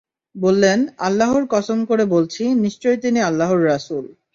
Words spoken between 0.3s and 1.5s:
বললেন, আল্লাহর